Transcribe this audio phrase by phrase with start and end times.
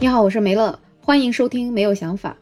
[0.00, 2.36] 你好，我是梅乐，欢迎收听没有想法。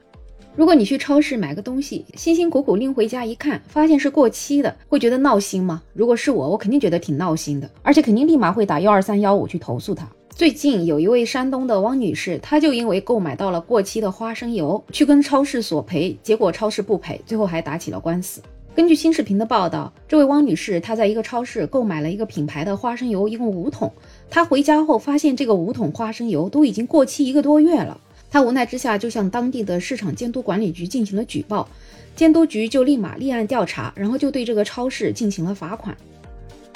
[0.55, 5.83] 如果你去超市买个东西，辛辛苦苦拎回家一看，发现是过期的，会觉得闹心吗？
[5.95, 10.07] 如果是我，我肯定觉得挺闹心的，而且肯定立马会打幺二三幺五去投诉他。
[10.29, 18.43] 最近有一位山东的汪女士，她就因为购买到了过期的花生油，去跟超市索赔，结果超市不赔，最后还打起了官司。
[18.75, 23.91] 根据新视频的报道，这位汪女士她在一个超市购买了一个品牌的花生油，一共五桶。
[24.31, 28.01] 她回家后发现这个五桶花生油都已经过期一个多月了。
[28.31, 31.69] 她无奈之下就向当地的市场监督管理局进行了举报，
[32.15, 35.97] 监督局就立马立案调查，然后就对这个超市进行了罚款。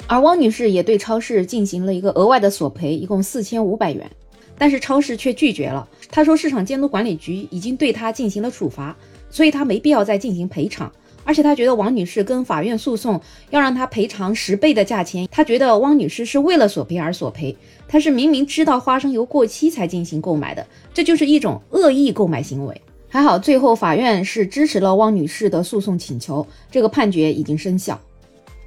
[0.07, 4.09] 而汪女士也对超市进行了一个额外的索赔，一共四千五百元。
[4.57, 8.95] 但是超市却拒绝了，他说市场监督管理局已经对他进行了处罚，
[9.29, 10.91] 所以他没必要再进行赔偿。
[11.31, 13.17] 而且他觉得王女士跟法院诉讼
[13.51, 17.55] 要让他赔偿十倍的价钱，他觉得汪女士是为了索赔而索赔，
[17.87, 22.81] 他是明明知道花生油过期才进行购买的，这就是一种恶意购买行为。
[23.07, 27.97] 还好最后法院是支持了汪女士的诉讼请求，这个判决已经生效。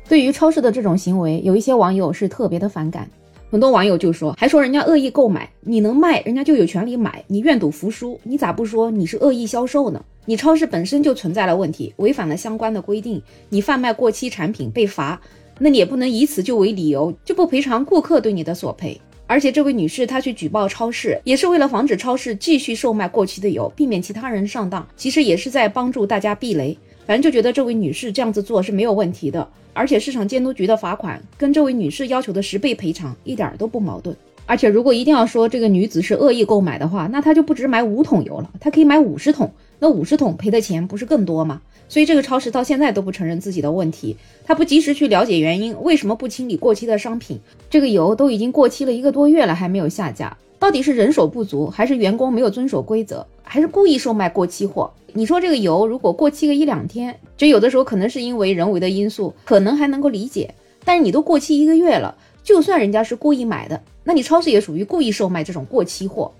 [0.09, 3.07] 对于超市的这种行为，有一些网友是特别的反感。
[3.51, 10.05] 很多网友就说，还说人家恶意购买，你能卖，人家就有权利买，你愿赌服输，你咋不说你是恶意销售呢？
[10.27, 15.21] 你超市本身就存在了问题，违反了相关的规定，你贩卖过期产品被罚，
[15.59, 19.01] 那你也不能以此就为理由就不赔偿顾客对你的索赔。
[19.27, 26.77] 而且这位女士她去举报超市，也是为了防止超市继续售卖过期的油，避免其他人上当，其实也是在帮助大家避雷。
[27.07, 34.17] 反正就觉得这位女士这样子做是没有问题的，而且市场监督局的罚款跟这位女士要求的十倍赔偿一点都不矛盾。
[34.47, 41.63] 而且如果一定要说这个女子是恶意购买的话，那她就不止买五桶油了，她可以买五十桶，那五十桶赔的钱不是更多吗？
[41.89, 47.39] 所以这个超市到现在都不承认自己的问题，他不及时去了解原因，为什么不清理过期的商品？
[47.71, 54.91] 这个油都已经过期了一个多月了，还没有下架，到底是人手不足，还是员工没有遵守规则，还是故意售卖过期货？
[55.13, 60.53] 你说这个油如果过期个一两天，就有的时候可能是因为人为的因素，可能还能够理解。
[60.85, 66.33] 但是你都过期一个月了，就算人家是故意买的，那你超市也属于故意售卖这种过期货。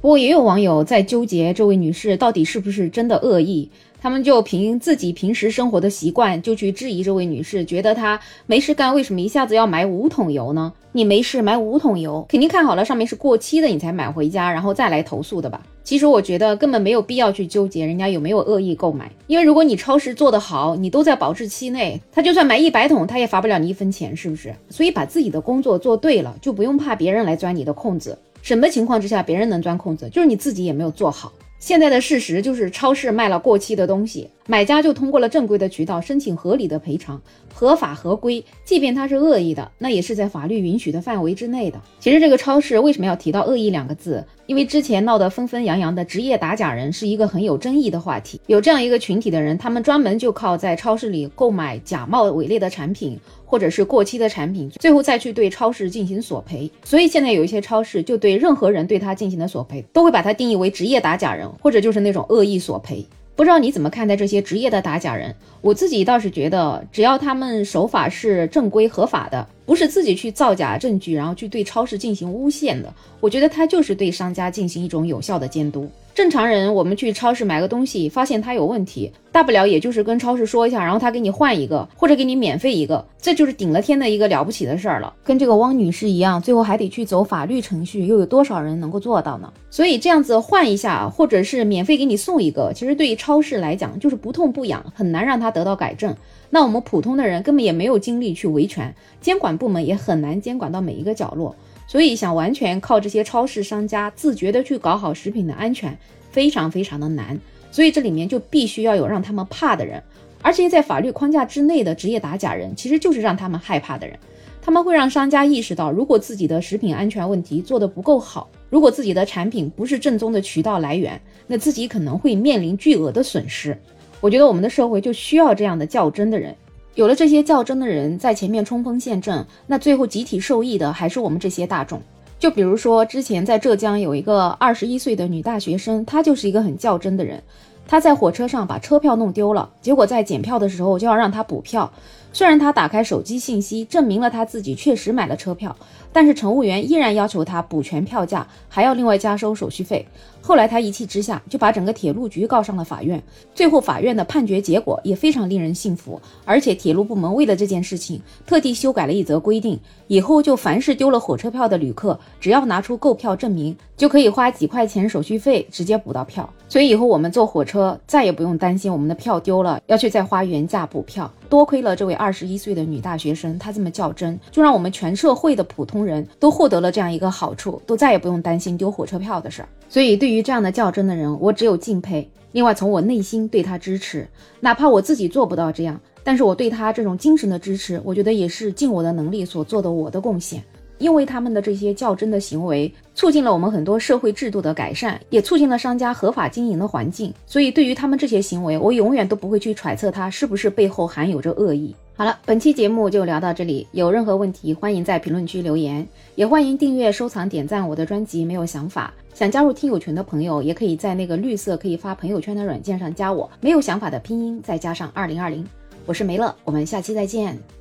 [0.00, 3.70] 不过也有网友在纠结这位女士到底是不是真的恶意。
[4.00, 10.72] 他们就凭自己平时生活的习惯，就去质疑这位女士，觉得她没事干，为什么一下子要买五桶油呢？
[10.92, 15.62] 你没事买五桶油，肯定看好了上面是过期的，你才买回家，然后再来投诉的吧？
[15.84, 24.54] 其实我觉得根本没有必要去纠结人家有没有恶意购买，因为如果你超市做得好，你都在保质期内，他就算买一百桶，他也罚不了你一分钱，是不是？
[24.68, 28.18] 所以把自己的工作做对了，就不用怕别人来钻你的空子。
[28.42, 31.32] 什么情况之下别人能钻空子，就是你自己也没有做好。
[31.60, 37.22] 现在的事实就是，超市卖了过期的东西，买家就通过了正规的渠道申请合理的赔偿，
[37.54, 38.44] 合法合规。
[38.64, 41.80] 即便他是恶意的，那也是在法律允许的范围之内的。
[42.00, 44.26] 其实这个超市为什么要提到恶意两个字？
[44.46, 48.40] 因为之前闹得纷纷扬扬的职业打假人是一个很有争议的话题。
[48.48, 53.16] 有这样一个群体的人，他们专门就靠在超市里购买假冒伪劣的产品。
[53.44, 56.70] 或者是过期的产品，最后再去对超市进行索赔。
[56.84, 63.04] 所以现在有一些超市就对任何人对他进行的索赔，都会把它定义为职业打假人，或者就是那种恶意索赔。
[63.40, 65.34] 不知道你怎么看待这些职业的打假人？
[65.62, 75.90] 我自己倒是觉得，只要他们手法是正规合法的，不是自己去造假证据，然后去对超市进行诬陷的，我觉得他就是对商家进行一种有效的监督。
[76.20, 85.10] 正常人，我们去超市买个东西，发现它有问题，大不了也就是跟超市说一下，然后他给你换一个，或者给你免费一个，这就是顶了天的一个了不起的事儿了。
[85.24, 89.50] 跟这个汪女士一样，最后还得去走法律程序，又有多少人能够做到呢？
[89.70, 96.14] 所以这样子换一下，或者是免费给你送一个，其实对于超市来讲就是不痛不痒，很难让他得到改正。
[96.50, 101.56] 那我们普通的人根本也没有精力去维权，监管部门也很难监管到每一个角落。
[101.90, 105.98] 所以，想完全靠这些超市商家自觉的去搞好食品的安全，
[106.30, 107.36] 非常非常的难。
[107.72, 110.00] 所以这里面就必须要有让他们怕的人，
[110.40, 114.16] 而且在法律框架之内的职业打假人，其实就是让他们害怕的人。
[114.62, 123.76] 他们会让商家意识到，如果自己的食品安全问题做得不够好，如果自己的产品不是正宗的渠道来源，那自己可能会面临巨额的损失。
[124.20, 126.54] 我觉得我们的社会就需要这样的较真的人。
[126.94, 132.02] 有了这些较真的人在前面冲锋陷阵，那最后集体受益的还是我们这些大众。
[132.38, 137.42] 就比如说，之前在浙江有一个二十一岁的女大学生，她就是一个很较真的人。
[137.86, 141.90] 她在火车上把车票弄丢了，结果在检票的时候就要让她补票。
[142.32, 145.74] 虽然她打开手机信息证明了她自己确实买了车票，
[146.12, 150.06] 但是乘务员依然要求他补全票价，还要另外加收手续费。
[150.42, 153.22] 后来他一气之下就把整个铁路局告上了法院。
[153.54, 166.48] 最后法院的判决结果也非常令人信服，而且铁路部门为了这件事情特地修改了一则规定，以后就凡是丢了火车票的旅客，只要拿出购票证明，就可以花几块钱手续费直接补到票。
[166.68, 171.30] 所以以后我们坐火车再也不用担心我们的票丢了，要去再花原价补票。
[171.50, 179.68] 多亏了这位二十一岁的女大学生，她这么较真，就让我们全社会的普通人都获得了这样一个好处，都再也不用担心丢火车票的事儿。
[179.88, 182.30] 所以对于这样的较真的人，我只有敬佩。
[182.52, 184.28] 另外，从我内心对他支持，
[184.60, 190.62] 哪怕我自己做不到这样，但是我对他这种精神的支持，我觉得也是尽我的能力所做的我的贡献。
[191.00, 197.34] 因为他们的这些较真的行为，促进了我们很多社会制度的改善，也促进了商家合法经营的环境。
[197.46, 201.92] 所以，对于他们这些行为，我永远都不会去揣测他是不是背后含有着恶意。
[202.14, 208.44] 好了，本期节目就聊到这里，有任何问题欢迎在评论区留言，也欢迎订阅、收藏、点赞我的专辑。
[208.44, 213.50] 没有想法，想加入听友群的朋友，也可以在那个绿色可以发朋友圈的软件上加我。
[213.62, 215.66] 没有想法的拼音再加上二零二零，
[216.04, 217.79] 我是梅乐，我们下期再见。